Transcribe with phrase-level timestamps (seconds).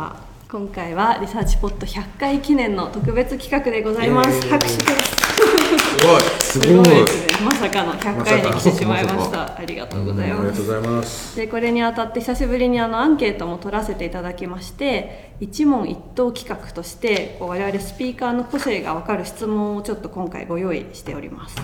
[0.00, 0.16] は
[0.48, 4.40] 今回はリサーチポット100回記念の特別企画でございます。
[4.48, 5.20] 拍手です。
[5.20, 6.20] すごい。
[6.40, 7.44] すごいですね。
[7.44, 9.58] まさかの100回に来てしまいました。
[9.58, 11.36] ありがとうございありますがとうございます。
[11.36, 21.56] でこれにあたって久しぶりにあのアンケートも取らせていただきまして一問一答企画としてこう我々スピーカーの個性が分かる質問をちょっと今回ご用意しております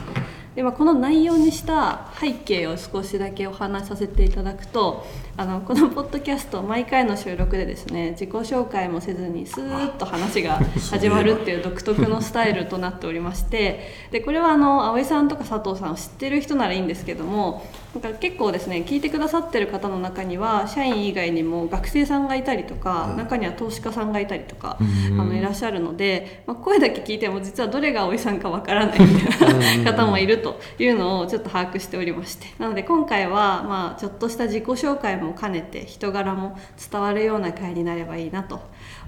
[0.56, 5.06] で、まあ、この内容にした背景を少しだけお話しさせていただくと
[5.36, 10.58] あのこのポッドキャスト毎回の収録でですね自己紹介もせずにスーッと話が
[10.90, 17.66] 始まるっていう独特のスタイルとなっておりましてでこれはあの葵さんとか佐藤さんを知ってる人ならいいんですけども
[18.00, 30.45] なんか結構ですね聞いてくださってる方の中には社員以外にも学生さんがいたりとか、中には投資家さんがいたりとか、あのいらっしゃるので、まあ、声だけ聞いても実はどれが葵さんかわからないみたいな方もいると
[30.78, 32.46] いうのをちょっと把握しておりまして。
[32.58, 36.58] なので今回はまあちょっとした自己紹介も兼ねて人柄も
[36.90, 38.60] 伝わるような回になればいいなと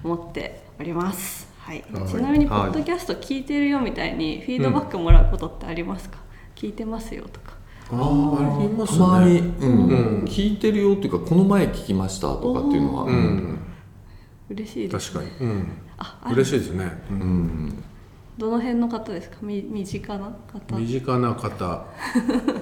[0.02, 1.48] 思っております。
[1.58, 6.18] はい、はいちなみにポッドキャスト聞いてるよみたいにフィードバックもらうことってありますか、
[6.54, 7.58] 聞いてますよとか。
[7.90, 9.88] あーありますたまに、ねうん。
[9.88, 10.24] うん。
[10.24, 13.14] 聞いてるよっていうかこの前聞きましたとかっていうのは、ううん。
[13.14, 13.58] ん
[14.50, 15.46] 嬉しいです確かに。
[15.46, 15.72] うん。
[15.98, 16.84] ああ嬉しいですね。
[17.10, 17.84] うん
[18.38, 19.36] どの辺の方ですか？
[19.42, 20.76] 身身近な方。
[20.76, 21.84] 身近な方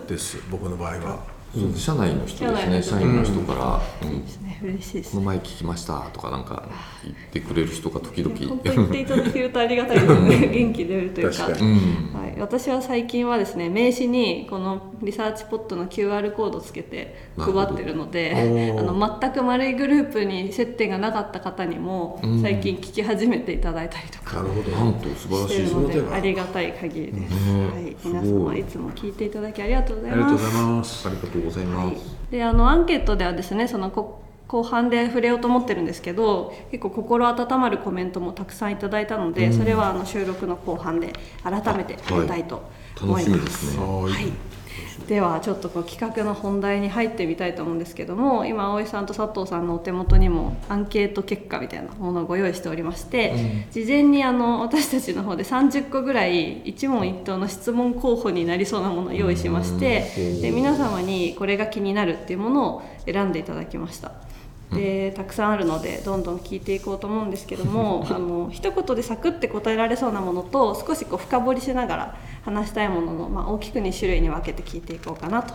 [0.09, 0.39] です。
[0.51, 1.36] 僕の場合は。
[1.55, 4.17] そう社内の人ですね社員の人から、うん。
[4.17, 6.69] いいですね嬉しいですこの前聞きましたとかなんか
[7.05, 8.35] 言ってくれる人が時々。
[8.37, 10.49] 言っていただけるとありがたいですね。
[10.49, 11.45] 元気出るというか。
[11.45, 11.51] は
[12.37, 22.43] い、私は最近はですね名刺にこのリサーチポットの QR コードをつけて配ってるのであの全く丸いグループに接点がなかった方にもうん。
[22.43, 24.71] 最近聞き始めていただいたりとかなるほど。
[24.71, 27.67] なんと素晴らしいのでありがたい限りです、ね。
[27.67, 31.09] はい、皆様いつも聞いていただきありがとうございありがとうますございます。
[31.09, 31.97] ありがとうございます、はい、
[32.31, 41.13] であのアンケートではですねそのこ後半で触れようと思ってるんですけど結構心温まるコメントもたくさんいただいたので、それはあの収録の後半で
[41.43, 42.63] 改めて触れたいと
[43.03, 43.45] 思い楽しみま。
[43.45, 43.85] ですすね。
[43.85, 44.33] ははいい、
[45.09, 60.11] ではちょっとこう企画の本題に入ってみたいと思うんですけども今葵さんと佐藤さんのお手元にもアンケート結果みたいなものをご用意しておりまして、事前にあの私たちの方で30個ぐらい一問一答の質問候補になりそうなものを用意しまして、
[60.43, 64.26] で皆様にこれが気になるっていうものを選んでいただきました。
[64.77, 75.55] でたくさんあるのでどんどん聞いていこうと思うんですけども あの一言でサクッて答えられそうなものと少しこう深掘りしながら話したいものの、まあ、大きく2種類に分けて聞いていこうかなと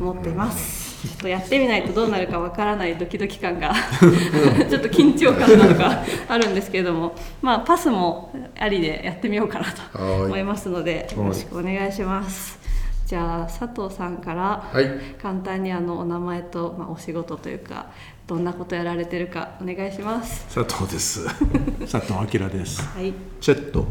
[0.00, 3.72] 思っています、ちょっとやってみないとどうなるかわからないドキドキ感が
[4.68, 10.24] ちょっと緊張感なのが あるんですけれども、まあ、パスもありでやってみようかなとはい。
[10.26, 12.58] 思いますのでいよろしくお願いします。
[13.06, 14.90] じゃあ佐藤さんからはい。
[15.22, 17.86] 簡単にあのお名前と、まあ、お仕事というか
[18.28, 20.44] どんなことやられてるかお願いします。
[20.54, 21.24] 佐藤です。
[21.90, 22.82] 佐藤明です。
[22.82, 23.14] はい。
[23.40, 23.86] チェット。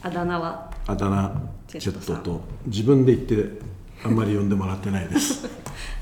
[0.00, 0.70] あだ名は？
[0.86, 2.40] あだ名チェットと。
[2.66, 3.58] 自分で言って
[4.04, 5.44] あんまり呼んでもらってないです。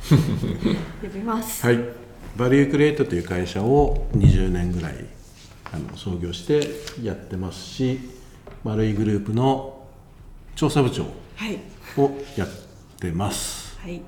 [1.01, 1.79] 呼びます、はい。
[2.37, 5.07] バリュークリエイトという会社を20年ぐらい
[5.73, 6.69] あの創業して
[7.03, 8.01] やってますし
[8.65, 9.87] 丸いグループの
[10.55, 11.05] 調査部長
[11.37, 11.59] はい。
[11.97, 12.49] をやっ
[13.01, 13.79] てます。
[13.81, 14.03] はい。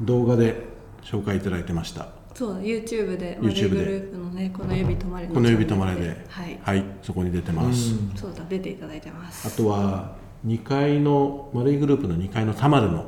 [0.00, 0.64] 動画で
[1.02, 6.26] 紹介いただいてましたそうだ YouTube で YouTube マリーグでループのねこの指止まれのこの指止まれで。
[6.28, 13.06] はい、はい、そこに出てます、そうだ出ていただいてまあすとは2階の丸いグループの2階の田丸の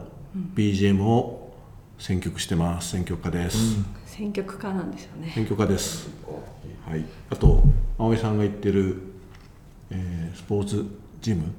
[0.54, 1.52] BGM を
[1.98, 2.92] 選曲してます。
[2.92, 3.58] 選曲家です、
[4.06, 5.30] 選曲家なんですよね。
[5.34, 6.08] 選曲家です。
[6.88, 7.04] はい。
[7.28, 7.62] あと
[7.98, 8.96] 葵さんが言ってる、
[9.90, 10.86] えースポーツ
[11.20, 11.52] ジム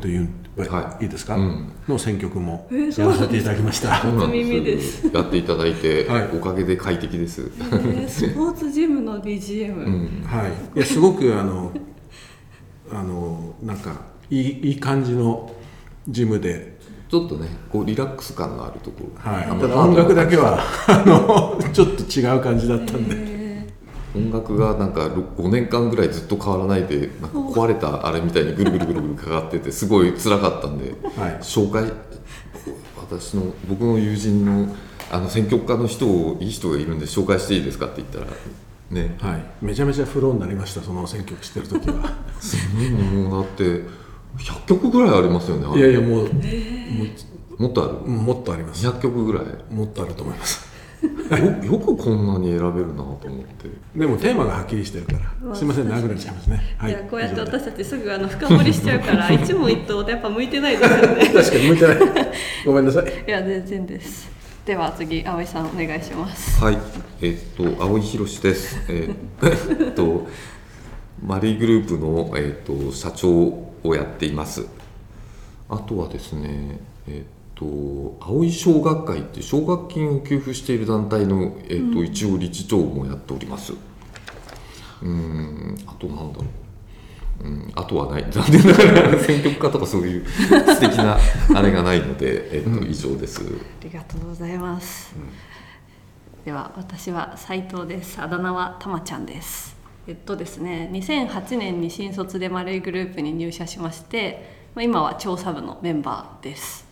[0.00, 1.04] という、はい。
[1.04, 1.72] いいですか、うん。
[1.88, 5.06] の選曲もえーやらせていただきました、そうなん初耳です。
[5.12, 6.28] やっていただいて、はい。
[6.36, 10.78] おかげで快適です、えースポーツジムの BGM、うん、はい。
[10.78, 11.72] いやすごくあの
[12.90, 14.00] あのなんか
[14.30, 15.52] いいいい感じの
[16.08, 16.76] ジムで。
[17.08, 23.35] ちょっとねこうリラックス感のあるところ、はい、ただ音楽だけはあのちょっと違う感じだったんで、え
[24.16, 31.32] 音楽がなんか5年間ぐらいずっと変わらないでなんか壊れたあれみたいにぐるぐるぐるぐるかかっててすごい辛かったんで、はい。
[31.42, 31.92] 紹介
[32.98, 34.74] 私の僕の友人の
[35.12, 38.26] あの選曲家の人をいい人がいるんで紹介していいですかって言ったら
[38.90, 39.16] ね。
[39.20, 42.16] はい、めちゃめちゃフローになりましたその選曲してる時は。
[42.40, 43.62] すごいもうだって
[44.38, 46.30] 100曲ぐらいありますよねいやいやもう
[47.58, 47.92] もっとある？
[48.10, 48.86] もっとあります。
[48.86, 49.44] 200曲ぐらい。
[49.72, 50.75] もっとあると思います
[51.30, 53.68] よ よくこんなに選べるなと思って。
[53.94, 55.12] でもテーマがはっきりしてるか
[55.42, 55.54] ら。
[55.54, 56.60] すいません長くなっちゃいますね。
[56.78, 56.90] はい。
[56.90, 61.30] いやこうやって私たちすぐあの深掘りしちゃうから 一問一答ってやっぱ向いてないですよね。
[61.34, 61.98] 確かに向いてない。
[62.64, 63.04] ごめんなさい。
[63.26, 64.30] いや全然です。
[64.64, 66.62] では次葵さんお願いします。
[66.62, 66.78] はい、
[67.22, 68.80] えっと青井博です。
[68.88, 69.10] え
[69.90, 70.26] っと
[71.24, 74.66] マリーグループのえっと社長をやっています。
[75.68, 76.78] あとはですね、
[77.08, 83.72] えっと青井小学会っていう奨学金を給付している団体のえっと一応理事長もやっております。
[83.72, 87.44] うーん、あとなんだろう。
[87.44, 88.26] うん、あとはない。
[88.30, 91.18] 残念ながら選挙区化とかそういう素敵な
[91.54, 93.42] あれがないので、えっと以上です。
[93.42, 95.14] ありがとうございます、
[96.44, 98.20] では私は斉藤です。
[98.20, 99.76] あだ名はたまちゃんです。
[100.08, 106.85] えっとですね2008年に新卒で丸いグループに入社しましてまあ今は調査部のメンバーです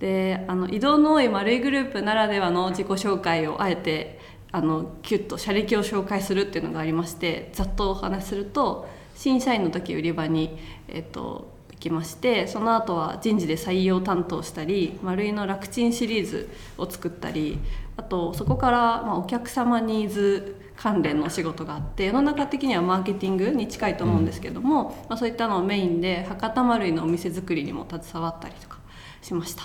[0.00, 4.18] であの移動の多い丸いグループならではの自己紹介をあえて
[4.50, 10.56] あのキュッと社歴を紹介するっていうのがありましてざっとお話しすると審査員の時売り場に、
[10.88, 16.48] えっと、行きましてその後は人事で採用担当したり丸いの楽ちんシリーズ
[16.78, 17.58] を作ったり
[17.96, 28.77] あとそこから、まあ、お客様ニーズ関連の仕事があって世の中的にはマーケティングに近いと思うんですけども、まあ、そういったのをメインで博多丸いのお店作りにも携わったりとか
[29.20, 29.64] しました、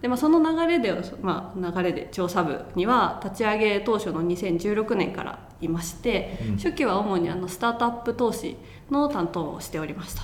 [0.00, 8.56] で、まあ、その流れで、まあ、流れで調査部には立ち上げ当初の2016年からいまして、初期は主にあのスタートアップ投資
[8.90, 10.22] の担当をしておりました。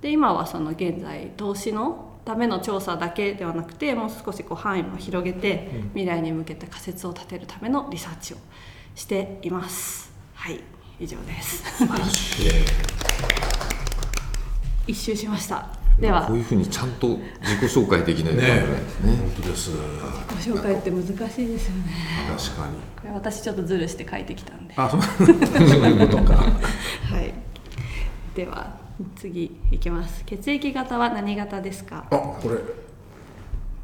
[0.00, 8.36] で今はその現在投資のための調査だけではなくてもう少しこう範囲も広げて未来に向けて仮説を立てるためのリサーチを
[8.94, 10.12] しています。
[10.34, 10.60] はい。
[10.98, 11.64] 以上です。
[14.86, 16.26] 一周しましたでは。
[16.26, 18.46] こういうふうにちゃんと自己紹介できないとで
[18.88, 19.16] すね。
[19.16, 19.70] 本当です。
[19.72, 21.14] ご紹介って難しい
[21.48, 21.92] ですよね。
[22.36, 22.74] 確かに。
[23.00, 24.74] これ私ちょっとズルして書いてきたんで。
[24.76, 25.02] あそう。
[25.02, 26.34] そういうことか。
[27.10, 27.34] はい。
[28.34, 28.78] では
[29.16, 30.22] 次いきます。
[30.24, 32.06] 血液型は何型ですか？
[32.10, 32.40] あこ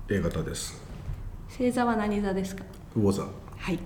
[0.08, 0.80] れ A 型です。
[1.48, 2.64] 星座は何座ですか？
[2.94, 3.22] 魚座。
[3.58, 3.78] はい。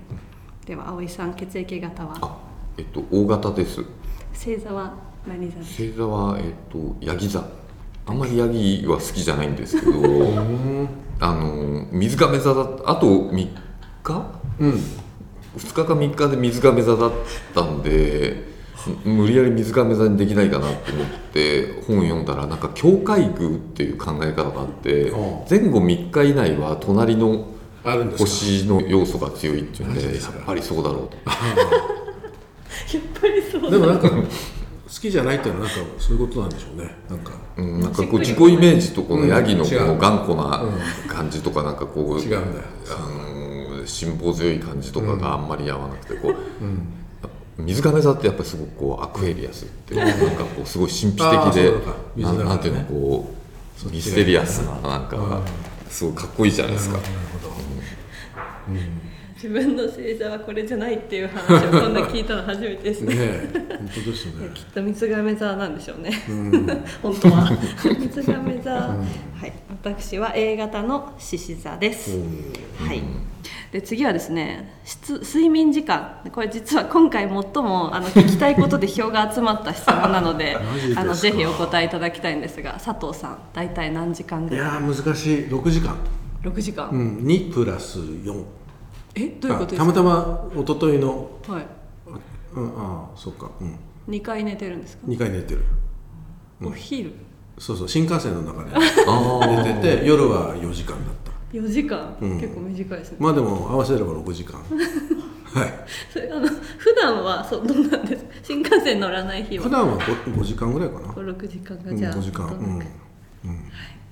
[0.65, 2.17] では葵さん血液型は？
[2.21, 2.37] あ、
[2.77, 3.83] えっと大型です。
[4.33, 4.93] 星座は
[5.27, 5.77] 何座ですか？
[5.77, 7.43] 星座はえっとヤギ座。
[8.11, 9.91] あんまりヤギは好きじゃないんですけど、
[11.21, 14.25] あの水亀座だあと3日？
[14.59, 14.71] うん。
[15.57, 17.11] 2日か3日で水亀座だっ
[17.55, 18.43] たんで
[19.05, 27.47] 無理やり水亀座にできないかなと思って本を読んだらなんか境界宮っていう考え方があってお前後3日以内は隣の
[27.83, 28.29] あるんですか？
[28.29, 30.13] 星の要素が強いっていうんでやっ
[30.45, 31.17] ぱりそうだろうと。
[32.93, 34.15] やっぱりそうでもなんか好
[34.99, 36.95] きじゃないっていうのはなんかそういうことなんでしょうね。
[37.09, 37.33] なんか。
[37.57, 40.63] うん、なんかこう自己イメージとこのヤギのこの頑固な
[41.07, 42.65] 感じとかなんかこう、違うんだよ。
[42.89, 53.33] あの辛抱強い感じとかがあんまり合わなくてこう、水亀座ってやっぱりすごくこうアクエリアスってなんかこうすごい神秘的でなんなんていうのこ
[53.85, 55.41] うミステリアスななんか
[55.89, 56.97] すごいかっこいいじゃないですか。
[56.97, 57.09] なる
[57.41, 57.55] ほど
[59.41, 63.15] 自分の星座はこれじゃないっていう話をこんな聞いたの初めてですね。
[63.15, 64.49] 本当ですね。
[64.53, 66.11] きっと水亀座なんでしょうね、
[67.01, 67.49] 本当は。
[67.99, 68.95] 水亀座、は
[69.47, 69.51] い。
[69.83, 72.11] 私は A 型の獅子座です、
[72.77, 73.01] はい。
[73.71, 76.17] で次はですね質睡眠時間。
[76.31, 80.55] これ実は今回最もあの聞きたいことで票が集まった質問なので
[80.95, 84.65] あのぜひお答えいただきたいんですが佐藤さん大体何時間いぐらい？
[84.65, 85.37] やー難しい。
[85.47, 85.95] 6時間。
[86.43, 87.17] 6時間、うん。
[87.19, 88.43] 2プラス4
[89.15, 89.83] えどういうことですか？
[89.83, 91.65] たまたま一昨日のはい、
[92.55, 93.77] うんああそっかうん。
[94.09, 95.61] 2回寝てるんですか、2回寝てる。
[96.63, 97.11] お昼？
[97.57, 98.71] そうそう新幹線の中で
[99.07, 101.31] あ寝てて夜は4時間だった。
[101.57, 102.39] 4時間、うん。
[102.39, 103.17] 結構短いですね。
[103.19, 104.59] まあでも合わせれば6時間。
[105.53, 105.73] はい。
[106.11, 108.31] それあの普段はそうどうなんですか？
[108.43, 109.63] 新幹線乗らない日は。
[109.65, 111.07] 普段は 5, 5時間ぐらいかな。
[111.09, 112.47] 6時間がうんじゃあ、5時間。
[112.47, 112.79] うん。
[112.79, 112.85] どん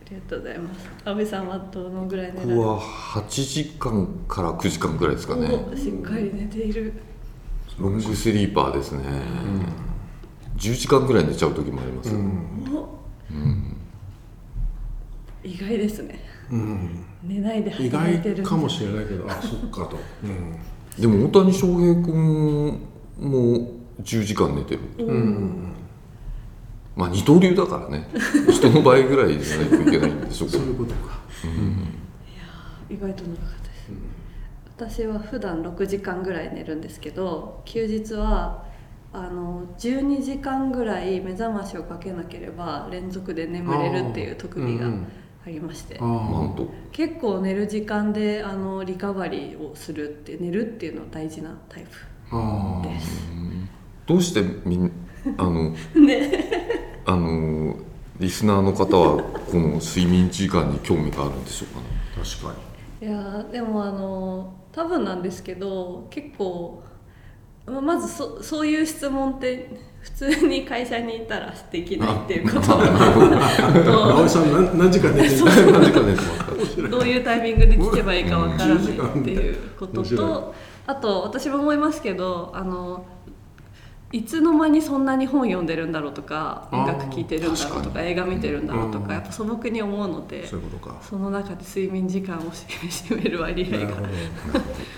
[0.10, 0.90] りがとうございます。
[1.06, 5.48] 安倍さんはどのぐらい寝僕は8時間から9時間ぐらいですかね。
[5.72, 6.94] おしっかり寝ている。
[7.78, 9.04] ロングスリーパーですね、
[10.58, 12.18] 10時間ぐらい寝ちゃう時もあります、お
[15.48, 16.20] 意外ですね。
[16.52, 17.06] うん。
[17.24, 19.30] 寝ないで意外かもしれないけど。
[19.30, 20.58] あそっかと、うん。
[21.00, 22.82] でも大谷翔平君
[23.18, 24.82] も10時間寝てる、
[26.96, 28.08] まあ二刀流だからね。
[28.52, 31.20] 人の倍ぐらいじゃないといけないんでしょうそういうことか。
[32.90, 33.92] 意外と長かったです、
[35.00, 38.64] 私は普段6時間ぐらい寝るんですけど休日は
[39.14, 45.08] あの12時間ぐらい目覚ましをかけなければ連続で眠れるっていう特技がうんうん
[45.46, 46.68] ありまして、あなんと？
[46.92, 51.90] 結構寝る時間であのリカバリーをするって寝るっていうのは大事なタイプ
[52.88, 53.24] です。
[54.06, 54.92] どうしてみん
[55.38, 56.39] あの ね
[57.10, 57.76] あの
[58.20, 61.86] リスナーの方はこの睡眠時間に興味があるんでしょうかね。
[62.16, 62.60] 確か
[63.02, 66.84] いやーでもあの多分なんですけど結構
[67.66, 72.68] ままずそそういう質問って普通に会社にいたらできないっていうこと。
[72.68, 75.46] と青井さん何何時間寝てる？
[75.72, 76.88] 何時間寝てますか？
[76.90, 80.54] どういうタイミングで聞けばいいかわからないっていうことと
[80.86, 83.06] あと私も思いますけどあの
[84.12, 89.06] いつの間にそんなに本読んでるんだろうとか音楽聴いてるんだろうとか映画見てるんだろうとうん。
[89.06, 90.98] かやっぱ素朴に思うのでそういうことか。
[91.08, 94.08] その中で睡眠時間を占める割合がなるほど。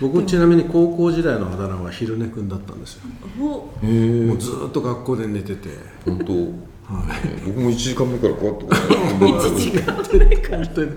[0.08, 3.02] 僕ちなみに高校時代のあだ名は昼寝くんだったんですよ。
[3.38, 5.68] おへえもうずーっと学校で寝てて。
[6.06, 6.24] 本当、
[7.46, 8.64] 僕も1時間目からこうやって。
[8.64, 8.70] こ
[9.26, 10.64] うやって1時間目から。
[10.64, 10.90] 本当に。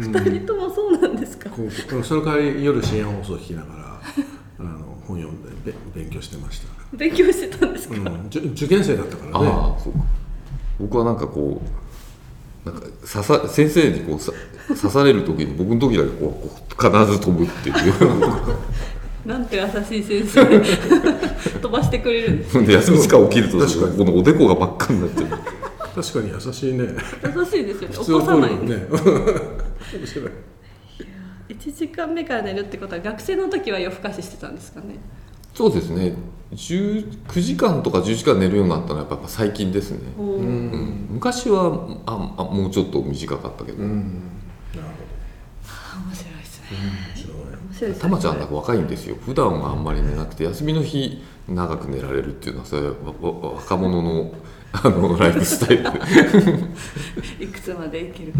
[0.00, 1.48] 2人ともそうなんですか？
[1.50, 4.00] こうその代わり夜深夜放送聞きながら
[4.60, 9.48] あの本読んでべ勉強してました、勉強してたんですか、うん、受受験生だったからね。
[9.48, 9.98] ああそうか。
[10.78, 11.60] 僕はなんかこ
[12.64, 14.32] うなんか刺さ先生にこうさ
[14.68, 18.58] 刺される時に僕の時だけこうこう必ず飛ぶっていう。
[19.26, 20.44] なんて優しい先生。
[21.60, 23.98] 飛ばしてくれるんですで休み時間起きると確かに。
[23.98, 26.88] このおでこが真っ赤になっちゃう確かに優しいね。
[27.36, 27.96] 優しいですよね。
[27.96, 28.86] 起こさないね。
[28.90, 30.30] 面白い
[31.58, 34.96] 1時間目から寝るってことは学生の時は夜更かししてたんですかね。
[35.54, 36.14] そうですね。
[36.52, 41.08] 10 9時間とか10時間寝るようになったのはやっぱ最近ですね、うん。
[41.10, 44.22] 昔はああもうちょっと短かったけど、うん。
[44.74, 44.88] なる
[46.06, 46.66] 面白いですね。
[46.68, 48.02] ほど面白い面白いですね。
[48.02, 49.16] たまちゃんなんか若いんですよ。
[49.16, 52.94] 普段はあんまり寝なくて休みの日長く寝られるっていうのはそれは
[53.56, 54.32] 若者の
[54.70, 55.82] あの ライフスタイル。
[55.82, 58.38] でいくつまでいけるか、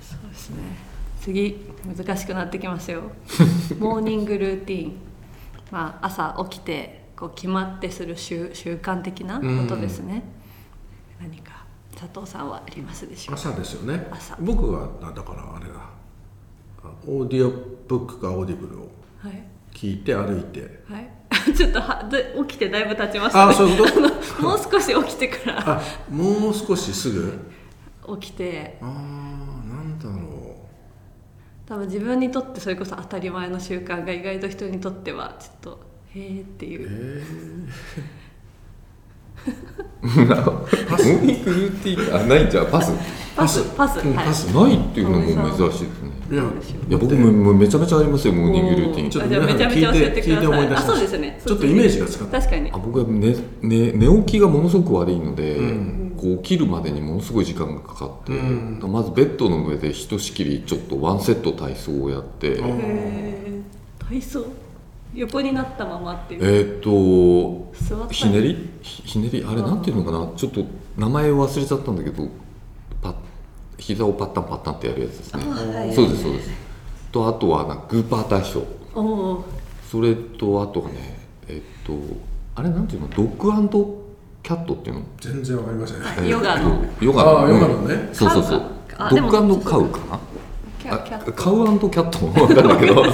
[0.00, 0.85] そうですね
[1.26, 3.02] 次難しくなってきますよ。
[3.80, 4.92] モーニングルーティン。
[5.72, 10.22] まあ朝起きてこう決まってする習習慣的なことですね、
[11.20, 11.64] 何か
[11.98, 13.40] 佐藤さんはありますでしょうか？
[13.40, 14.06] 朝ですよね。
[14.12, 14.36] 朝。
[14.40, 15.74] 僕はあだからあれだ。
[16.84, 17.50] あオーディオ
[17.88, 18.88] ブックかオーディブルを
[19.20, 19.42] はい。
[19.72, 20.84] 聞いて歩いて。
[20.88, 21.10] はい。
[21.56, 23.52] ちょっとはで起きてだいぶ経ちましたね。
[23.52, 23.88] あそういうこ
[24.36, 24.42] と？
[24.42, 25.64] もう少し起きてから。
[25.78, 27.50] あもう少しすぐ？
[28.20, 28.78] 起きて。
[28.80, 28.88] あー。
[28.88, 29.55] なんだろ
[31.66, 35.80] 多分自分にとってそれこそ当たり前の習慣が意外と人にとってはちょっと
[36.14, 36.88] へえっていう。
[36.88, 38.25] えー。
[40.02, 42.92] ーニングルーティンあないんじゃんパス？
[43.36, 43.76] パス。
[43.76, 44.08] パス、はい。
[44.08, 46.10] うんパスないっていうのも珍しいですね。
[46.30, 46.46] ーいやい
[46.92, 51.42] や僕ももうめちゃめちゃありますよモーニングルーティンちょっとあじゃあめちゃめちゃ教えてくだ聞いて聞いて思い出しそうですね。
[51.46, 52.32] ちょっとイメージがつかない。
[52.40, 52.72] 確かに。
[52.72, 56.02] あ僕は寝寝寝起きがものすごく悪いので、うん。
[56.16, 58.80] こう起きるまでにものすごい時間がかかって、うん。
[58.90, 62.60] まずベッドの上でひとしきりちょっとワンセット体操をやって、
[64.08, 64.46] 体操？
[65.14, 66.40] 横になったままっていう。
[66.44, 68.70] えーっと座ったひねり？
[68.82, 69.44] ひひねり？
[69.44, 70.30] あれなんていうのかな？
[70.36, 70.64] ちょっと
[70.96, 72.28] 名前を忘れちゃったんだけど
[73.00, 73.14] パッ
[73.78, 75.42] 膝をパッタンパッタンってやるやつですね。
[75.44, 76.50] あはいそうですそうです。
[77.12, 78.66] とあとはなんかグーパー体操。
[78.94, 79.44] おお
[79.90, 81.92] それとあとはねえっと
[82.54, 83.08] あれなんていうの？
[83.08, 83.52] ドッグ
[84.42, 85.02] キャットっていうの？
[85.20, 85.96] 全然わかりません。
[85.98, 86.84] ーヨガの。
[87.00, 87.30] ヨガの。
[87.40, 88.10] ああヨガのね。
[88.12, 88.62] そうそうそう。
[88.98, 90.20] あドでもッグカウかな？
[90.86, 91.30] キャキャット。
[91.30, 91.56] あカウ
[91.90, 93.04] キャットわかんないけど。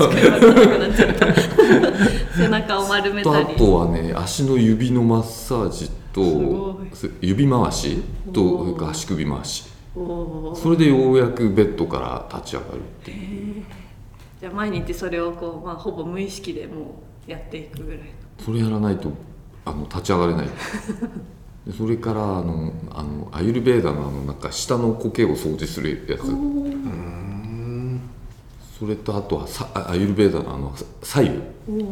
[2.37, 3.55] 背中を丸めたり。
[3.57, 8.03] とはね足の指のマッサージとす指回し
[8.33, 9.65] と足首回し。
[9.95, 13.65] それでようやくベッドから立ち上がるっていう。
[14.41, 18.05] じゃあ毎日それをこう、まあ、ほぼ無意識でもうやっていくぐらいの。
[18.39, 19.13] それやらないと
[19.65, 20.49] あの立ち上がれない。
[21.67, 26.23] でそれからあのあのアユルベーダのあのなんか下の苔を掃除するやつ
[28.83, 30.75] それとあとはさアユルベーダのあの
[31.05, 31.41] 左右。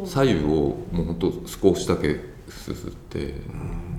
[0.04, 0.49] 左右を
[0.90, 2.18] もうほんと少しだけ
[2.49, 3.35] すすって。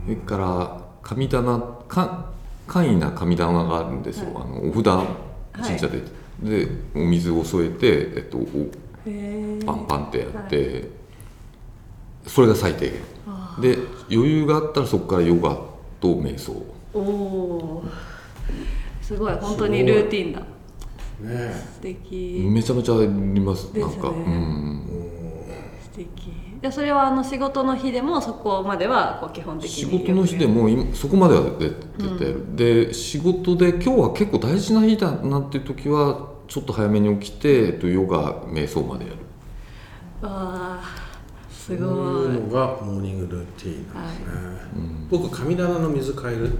[0.03, 1.57] それから神棚
[1.87, 2.25] か
[2.67, 4.83] 簡易な神棚があるんですよ、あのお札
[5.65, 6.01] 神社で、
[6.43, 8.39] でお水を添えて、えっと、
[9.65, 10.89] パンパンってやって、
[12.27, 13.01] それが最低限。
[13.61, 13.77] で
[14.11, 15.55] 余裕があったらそこからヨガ
[16.01, 16.61] と瞑想。
[16.93, 17.83] おお
[19.01, 19.33] すごい。
[19.35, 20.41] 本当にルーティンだ
[21.21, 21.53] ね。
[21.75, 22.45] 素敵。
[22.49, 24.09] めちゃめちゃありますですねなんか。
[24.09, 24.83] うん
[25.81, 26.31] 素敵。
[26.61, 39.17] じゃあそれはあの仕事の日でもそこまではこう基本的に仕事の日でも今そこまでは絶対やる、で仕事で今日は結構大事な日だなっていう時はちょっと早めに起きて、えっと、ヨガ瞑想までやる。
[40.21, 40.95] わあ
[41.49, 41.85] すそうご
[42.31, 46.51] いいうのがモーニングルーティーンなんですね、僕神棚の水変える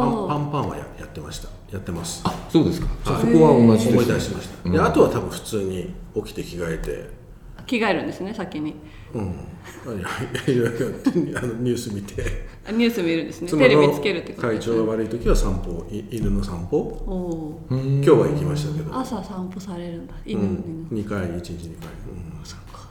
[0.00, 1.48] パンパンパンはややってました。
[1.72, 2.22] やってます。
[2.24, 2.86] あそうですか。
[3.04, 7.26] じゃあそこは同じです、思い出しました、であとは多分普通に起きて着替えて。
[7.66, 8.76] 着替えるんですね先に。
[9.12, 9.24] うん。
[9.24, 12.46] いやいやいやあのニュース見て。
[12.68, 13.50] あニュース見るんですね。
[13.50, 16.78] テレビつけるってこと体調が悪い時は散歩い犬の散歩。
[16.78, 20.14] おお今日は行きましたけど、朝散歩されるんだ。
[20.24, 22.88] 犬、うん、2回1日2回、うん、そっか、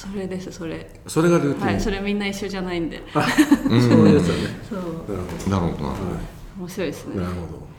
[0.00, 1.00] それですそれ。
[1.06, 3.02] それがルーティン、はいそれみんな一緒じゃないんで。
[3.14, 4.40] あそういうやつだね。
[4.68, 4.80] そう。
[4.80, 5.50] なるほど。
[5.50, 5.94] なるほどな。
[5.94, 7.16] るほど面白いですね。
[7.16, 7.70] なるほ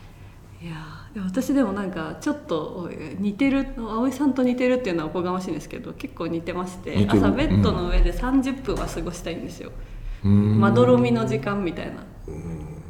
[0.62, 0.74] いや
[1.26, 2.88] 私でもなんかちょっと
[3.18, 9.72] 似てる葵さんと似てるっていうのはおこがましいんですけど結構似てまして朝ベッドの上で30分は過ごしたいんですよ、
[10.24, 10.60] うーん。
[10.60, 12.04] まどろみの時間みたいな。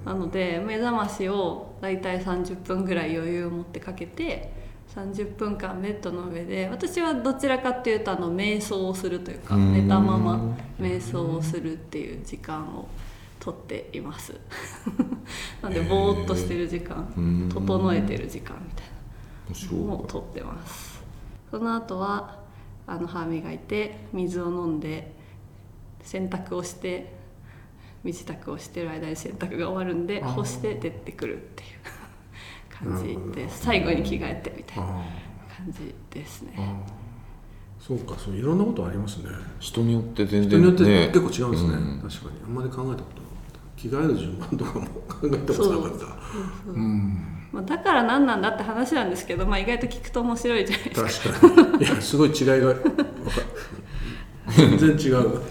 [0.06, 4.52] なので目覚ましをだいたい30分ぐらい余裕を持ってかけて
[4.96, 9.74] 30分間ベッドの上で私はどちらかっていうとあの瞑想をするというかうん。
[9.74, 12.88] 寝たまま瞑想をするっていう時間を
[13.40, 14.34] とっています。
[15.64, 17.50] なのでぼーっとしてる時間うん。
[17.50, 21.02] 整えてる時間みたいなのをとってます。
[21.50, 22.40] その後は
[22.86, 25.14] あの歯磨いて水を飲んで
[26.02, 27.14] 洗濯をして
[28.04, 31.70] 身支度をしてる間に洗濯が終わるんで干して出てくるっていう
[32.84, 34.88] 感じです最後に着替えてみたいなあ
[35.56, 36.54] 感じですね。
[37.80, 39.30] そうかそういろんなことありますね。
[39.60, 42.10] 人によって全人によって結構違うんですね、うん。
[42.10, 42.42] 確かに。
[42.46, 43.04] あんまり考えたことなかっ
[43.54, 43.82] た。
[43.82, 46.06] 着替える順番とかも考えたことなかった。
[46.72, 47.28] うん。
[47.52, 51.30] まあ、だから何なんだって話なんですけど、まあ、意外と聞くと面白いじゃないですか。
[51.32, 51.86] 確かに。
[51.86, 52.76] いやすごい違いが
[54.56, 55.42] 全然違う、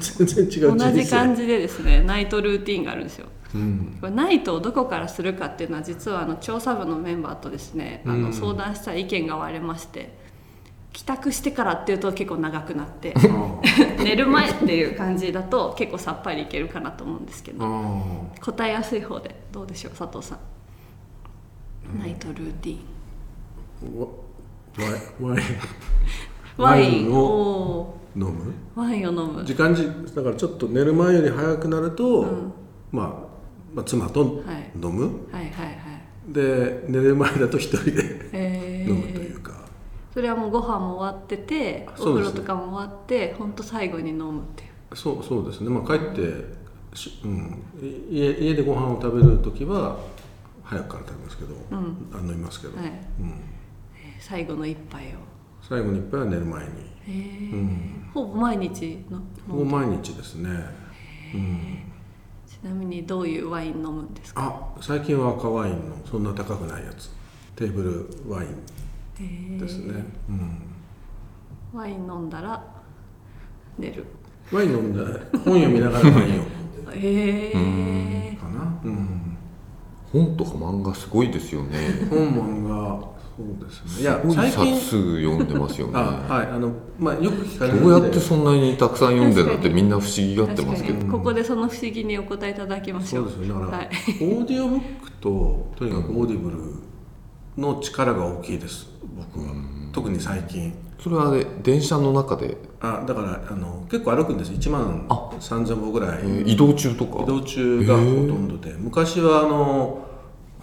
[0.00, 3.98] 全然違う同じ感じでですねナイトルーティンがあるんですようん。
[4.00, 8.22] これナイトをどこからするかっていうのは実はあの調査部のメンバーとですねあうん。
[8.24, 10.22] の相談したら意見が割れまして
[10.92, 13.60] 帰宅してからっていうと結構長くなってあ
[14.04, 21.98] 寝る前っていう感じだと結構さっぱりいけるかなと思うんですけあどあ答えやすい方でどうでしょう佐藤さん？
[21.98, 24.00] ナイトルーティン。
[24.00, 24.06] わ
[24.78, 25.46] ワイワイン。
[26.56, 26.86] ワイン。
[26.86, 28.52] ワインを飲む？
[28.76, 29.44] ワインを飲む。
[29.44, 32.24] 時間じだからちょっと寝る前より早くなると、
[32.92, 33.23] まあ、
[33.74, 34.70] まあ妻とはい。
[34.74, 36.32] 飲む、はいはいはい。
[36.32, 39.52] で寝る前だと一人でへ飲むといえうか、
[40.12, 44.96] それはもうご飯も終わっててお風呂とかも終わって本当最後に飲むっていう。
[44.96, 46.44] そうそうですね、まあ、帰って
[46.96, 49.98] し、うん、い家家でご飯を食べる時は
[50.62, 52.86] 早くから食べますけど、あ飲みますけど、はい。
[52.86, 53.34] うん、えー
[54.20, 55.34] 最後の一杯を。
[55.66, 56.74] 最後に一杯は寝る前に、へ
[57.06, 60.50] え、うん、ほぼ毎日のほぼ毎日ですね、
[61.34, 61.93] うん、ち
[62.64, 64.42] なみにどういうワイン飲むんですか？
[64.76, 67.10] あ最近は赤ワインのそんな高くないやつ。
[67.56, 68.46] テーブルワイ
[69.22, 71.78] ンですね、うん。
[71.78, 72.64] ワイン飲んだら
[73.78, 74.04] 寝る。
[74.52, 75.00] ワイン飲んで
[75.38, 76.44] 本読みながらワインを
[76.92, 79.36] へえかな、うん、
[80.12, 82.06] 本とか漫画すごいですよね。
[82.10, 84.02] 本漫画そうですね。
[84.02, 85.92] いやすごい最近冊読んでますよね。
[85.98, 86.46] あはい。
[86.46, 91.06] あのまあよく聞かれるどうやってそんなにたくさん読んでるのってみんな不思議がってますけど。
[91.10, 93.28] ここでその不思議にお答えいただきましょう。
[93.28, 96.56] そうですよだから、はい、オーディオブックととにかくオーディブル
[97.56, 98.88] の力が大きいです。
[99.16, 99.54] 僕は、
[99.92, 100.72] 特に最近。
[101.00, 107.22] それはね電車の中で、あだからあの結構歩くんです1万3000歩ぐらい、えー移動中とか？
[107.24, 108.74] 移動中がほとんどで。
[108.78, 110.06] 昔はあの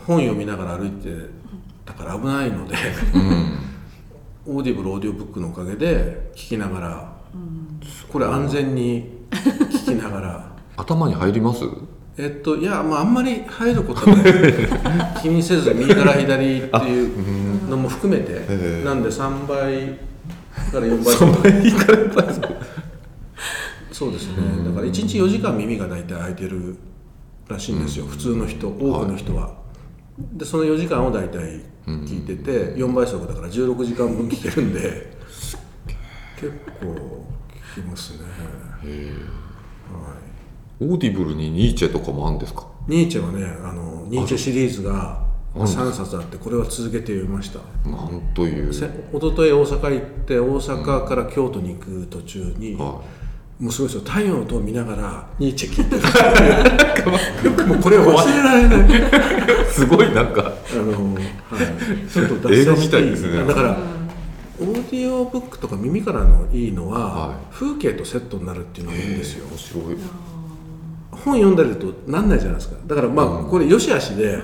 [0.08, 1.10] 本読みながら歩いて
[1.86, 2.76] たから危ないので、
[4.46, 7.14] オーディブルオーディオブックのおかげで聞きながら、
[8.12, 10.52] これ安全に聞きながら。
[10.78, 11.64] 頭に入ります？
[12.18, 18.40] えっといやまああんまり入ることは気にせず右から左っていうのも含めて。
[18.84, 19.98] なんで3倍
[20.72, 21.16] から4倍。
[21.16, 22.26] 3倍
[23.92, 24.36] そうですね。
[24.66, 26.78] だから1日4時間耳が大体開いてる
[27.48, 28.06] らしいんですよ。
[28.06, 29.61] 普通の人多くの人は。
[30.34, 35.18] でその4時間を大体聞いてて4倍速だから16時間分聞けるんで
[36.36, 37.26] 結構
[37.76, 38.20] 聞きますね。
[38.82, 40.84] はい。
[40.84, 42.68] オーディブルにニーチェとかもあるんですか？
[42.88, 47.60] ニーチェはねあのニーチェシリーズが3冊あってこれは続けて読みました。
[47.88, 48.74] なんという。
[48.74, 53.02] せ一昨日大阪行って大阪から京都に行く途中に、は
[53.62, 55.96] もうすごいですよ太陽の塔を見ながらニーチェ聞いて。
[57.48, 59.70] る もうこれは忘れられない。
[59.70, 60.52] すごいなんか。
[60.74, 62.98] あの、はい、ちょっと脱映画線して。
[62.98, 63.46] みたいですね。
[63.46, 63.78] だから
[64.60, 67.54] オーディオブックとか耳からのいいのは、はい。
[67.54, 69.46] 風景とセットになるっていうのがいいんですよ。
[69.52, 69.98] 面白い。
[71.12, 72.78] 本読んだりだとなんないじゃないですか。
[72.88, 74.40] だからまあこれよしあしで、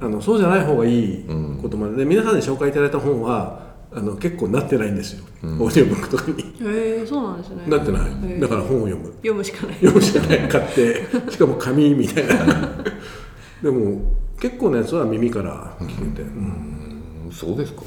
[0.00, 1.24] あのそうじゃない方がいい
[1.60, 1.96] ことまで。
[1.96, 6.42] で皆さんに紹介いただいた本はあの結構なってないんですよ、オーディオブックとかに。
[6.42, 7.62] へえそうなんですね。
[7.66, 9.06] なってない、だから本を読む。
[9.14, 9.76] 読むしかない。
[9.76, 10.48] 読むしかない。
[10.48, 12.34] 買って しかも紙みたいな。
[13.62, 17.24] でも結構なやつは耳から聞けて、うん。
[17.26, 17.32] うん。
[17.32, 17.82] そうですか、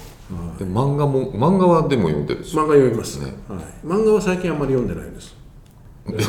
[0.57, 3.19] で漫画も漫画はでも読んでる漫画読みます。
[3.19, 3.25] ね。
[3.27, 5.35] ね、はい、漫画は最近あんまり読んでないです。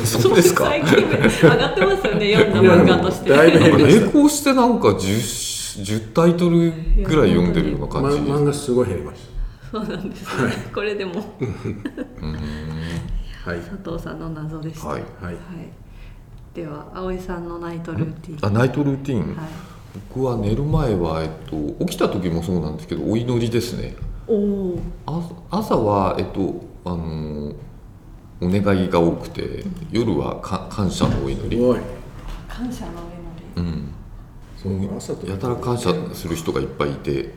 [0.04, 0.66] そうですか。
[0.66, 3.30] 最近上がってますよね読んだ漫画として。
[3.30, 4.00] だいぶなんか減りました。
[4.04, 9.32] 並行してなんか 10, 10タイトルぐらい読んでるような感じま漫画すごい減りまし
[9.72, 10.52] そうなんですね。
[10.74, 11.14] これでも。
[11.14, 11.20] た
[13.50, 13.60] はい。
[13.60, 15.24] 佐藤さんの謎でした、はいはい。
[15.24, 15.36] はい。
[16.54, 18.38] では葵さんのナイトルーティン。
[18.46, 19.48] あナイトルーティン、はい。
[20.10, 23.96] 僕は寝る前は、えっと、起きた時もそうなんですけどお祈りですね。
[24.28, 27.54] おおあ朝はえっとあの
[28.42, 31.56] お願いが多くて夜はか感謝のお祈り。
[32.46, 32.92] 感謝の
[33.56, 33.88] 上のうん。
[34.62, 37.30] そう朝とやたら感謝する人がいっぱいいて、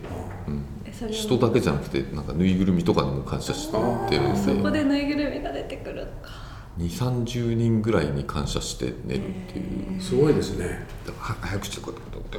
[1.11, 3.77] 人だけじゃなくてなんかぬいぐるみとかにも感謝して
[4.17, 6.45] るんそこででぬいぐるみが出てくるのか。
[6.77, 10.01] 2 3 0人ぐらいに感謝して寝るっていう。
[10.01, 10.85] すごいですね。
[11.05, 12.37] だからは早口でこうやって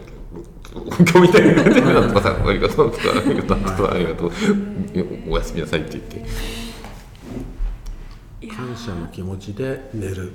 [1.03, 1.62] 今日みたいな。
[1.62, 2.05] 感じでな。
[2.07, 4.33] んとかさんありがとうとかありがとうとかありがとう
[5.29, 5.66] おやすみな。
[5.66, 6.23] さいって言って
[8.55, 10.33] 感謝の気持ちで寝る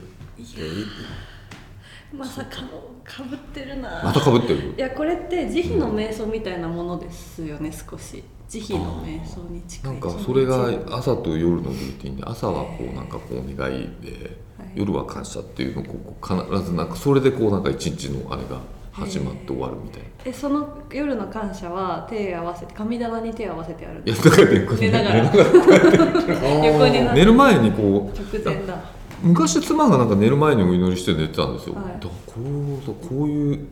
[2.12, 4.02] まさかのかぶってるな。
[4.04, 4.74] またかぶってる？
[4.78, 8.24] いやこれって慈悲の瞑想みたいなものですよね少し。
[8.48, 14.72] 慈悲の瞑想に近ないんかそれが朝と夜のルーティンで朝はこうなんかこうお願いではい。
[14.76, 15.86] 夜は感謝っていうのを
[16.20, 18.60] こう必ずなんかそれでこうなんか一日のあれが
[18.92, 20.08] 始まって終わるみたいな。
[20.26, 24.38] えその夜の感謝は手合わせて神棚に手を合わせてやるいやだか
[24.76, 25.24] 寝ながら。
[25.24, 26.66] 寝ながら。
[26.68, 27.20] 横になって。
[27.20, 28.76] 寝る前にこう直前だ
[29.22, 31.86] 昔妻がなんか寝る前にお祈りして寝てたんですよ、はい。
[31.86, 33.68] だからこうこういう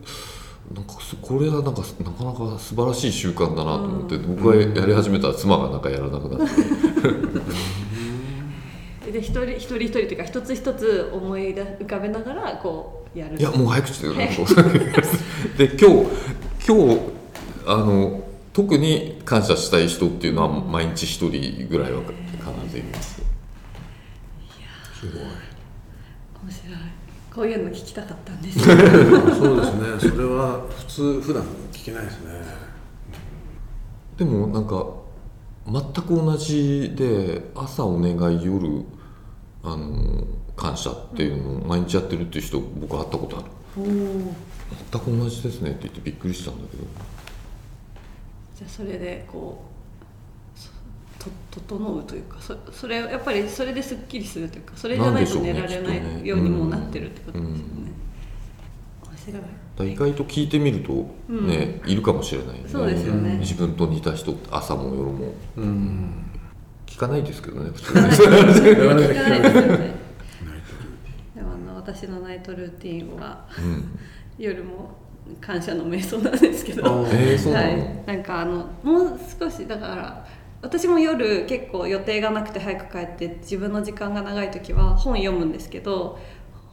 [0.74, 6.48] なんかすこれはなんかなかなか素晴らしい習慣だなと思って、僕がやり始めたら妻がなんかやらなくなっ
[9.02, 13.36] て、 で一人一人一人というか一つ一つ思い出浮かべながらこうやる。
[13.36, 16.06] いやもう早口 でなんかこうで今日
[16.68, 17.00] 今日
[17.66, 23.22] あの特に感謝したい人っていうのは毎日一人ぐらいは必ずいます
[25.00, 25.22] すごい。
[26.42, 26.76] 面白い。
[27.34, 28.58] こういうの聞きたかったんです。
[28.58, 28.70] よそ
[29.54, 29.64] うで
[29.98, 30.10] すね。
[30.10, 32.42] それは普通普段聞けないですね。
[34.18, 34.86] でもなんか
[35.66, 38.84] 全く同じで朝お願い夜
[39.62, 43.46] あの感謝っていうのを毎日やってるっていう人僕会ったことある。
[43.78, 43.86] おお
[44.92, 46.82] 全く同じですねって言ってびっくりしたんだけど。
[48.56, 49.69] じゃあそれでこう
[51.50, 57.62] 整うというかそそれやっぱりそれですっきりするというかそれじゃないと寝られないようにもなってるってことですよね、
[59.04, 59.34] 面白い。
[59.34, 63.36] だから意外と聞いてみるとね、いるかもしれない、そうですよね。
[63.38, 65.34] 自分と似た人朝も夜も。
[65.56, 66.24] うん。
[66.86, 68.00] 聞かないですけどね普通に。
[68.00, 69.94] 聞かないですよね。
[71.34, 73.98] でもあの私のナイトルーティンはうん。
[74.38, 74.96] 夜も
[75.40, 77.06] 感謝の瞑想なんですけど。
[77.12, 80.26] えー、はい、なんかあのもう少しだから
[80.62, 86.18] 私も夜結構予定がなくて早く帰って自分の時間が長い時は本読むんですけど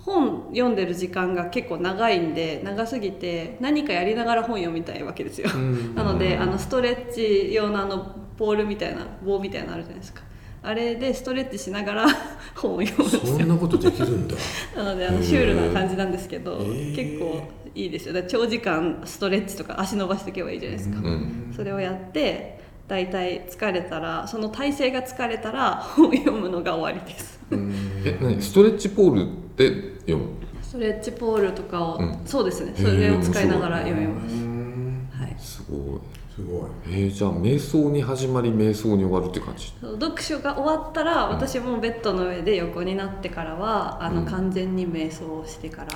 [0.07, 5.95] 本読んでる時間が結構長いんで長すぎて何かやりながら本読みたいわけですよ、ん。
[5.95, 10.23] なのであのストレッチ用のあのボールみたいな棒みたいなのあるじゃないですか。
[10.63, 12.05] あれでストレッチしながら
[12.55, 13.37] 本を読むんですよ。
[13.37, 14.35] そんなことできるんだ。
[14.75, 16.95] なのであのシュールな感じなんですけど、ー。
[16.95, 17.41] 結構
[17.75, 18.23] いいですよ。
[18.23, 21.53] 長時間ストレッチとか足伸ばしておけばいいじゃないですか、うん。
[21.53, 27.39] それをやって大体疲れたらその体勢が疲れたら本を 読むのが終わりです。
[27.51, 28.41] え何？
[28.41, 30.29] ストレッチポールで読む
[30.61, 32.19] ストレッチポールとかを、うん。
[32.25, 32.73] そうですね。
[32.75, 35.35] それを使いながら読みます、うんはい。
[35.37, 35.99] すごい。
[36.35, 36.69] すごい。
[36.87, 39.73] えー、じゃあ瞑想に始まり瞑想に終わるって感じ？
[39.81, 44.25] 読書が終わったら私もベッドの上で横になってからはあのうん。
[44.27, 45.87] 完全に瞑想をしてから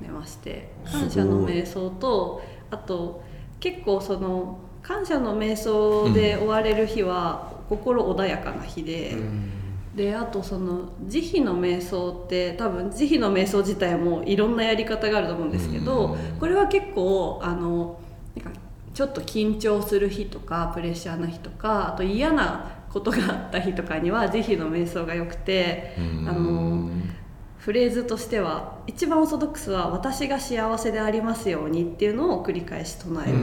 [0.00, 1.00] 寝ましてすごい。
[1.02, 3.22] 感謝の瞑想とあと
[3.60, 9.16] 結構その感謝の瞑想で終われる日は心穏やかな日で、
[9.94, 16.38] であとその慈悲の瞑想って多分慈悲の瞑想自体もいろんなやり方があると思うんですけど、うん。
[16.38, 18.00] これは結構あの
[18.34, 18.60] なんか
[18.92, 26.28] ちょっと緊張する日とかプレッシャーな日とかあと嫌なことがあった日とかには慈悲の瞑想が良くて、うん。
[26.28, 26.90] あの
[27.58, 33.38] フレーズとしては一番オーソドックスは「私が幸せでありますように」っていうのを繰り返し唱える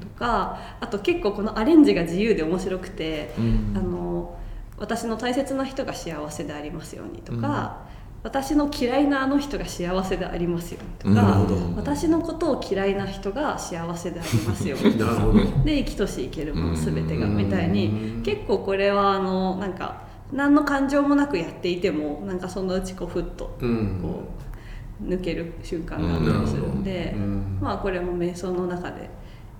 [0.00, 3.34] とかあと結構このアレンジが自由で面白くて。
[3.38, 3.74] うん。
[3.76, 4.38] あの
[4.76, 7.86] 私の大切な人が幸せでありますようにとか、
[8.24, 15.40] 私の嫌いなあの人が幸せでありますようにとか私のことを嫌いな人が幸せでありますように なるほど。
[15.64, 24.00] で生きとし生けるもの全てがうんみたいに結構これはあのなんか何の感情もなくやっていてもなんかそのうちこうふっとうん。
[24.02, 24.24] こ
[25.02, 27.58] う抜ける瞬間があったりするんで、うん。
[27.60, 29.10] まあこれも瞑想の中で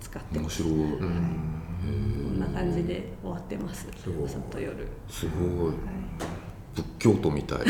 [0.05, 3.87] 使って面白い、こんな感じで終わってます。
[4.25, 4.87] 朝と夜。
[5.09, 5.73] すごい。
[6.75, 7.59] 仏教徒みたい。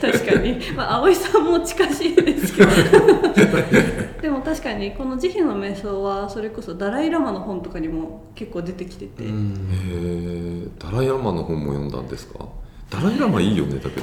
[0.00, 2.70] 確かに、まあ、葵さんも近しいですけど。
[4.22, 12.46] でも確かにこの慈悲の瞑想はそれこそダライ・ラマの本とかにも結構出てきてて、へえダライラマの本も読んだんですか？
[12.90, 14.02] ダライラマいいよねだけど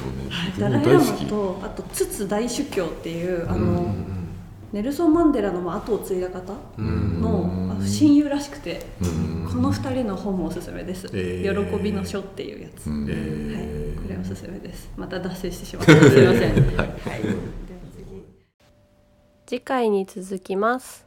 [0.58, 3.94] ダライ・ラマとあとツツ大主教っていうあの、
[4.74, 9.06] ネルソン・マンデラのまあ後を継いだ方のあ親友らしくてこ
[9.58, 11.76] の2人の本もおすすめです「えー。
[11.76, 13.04] 喜びの書」っていうやつ、うん。
[13.04, 13.14] はい、
[14.02, 14.90] これおすすめです。
[14.96, 15.92] また脱線してしまった。
[15.92, 16.88] すいません、 はい、では
[17.94, 18.24] 次。
[19.46, 21.03] 次回に続きます